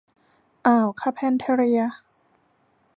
[0.65, 1.81] อ่าวคาร์เพนแทเรีย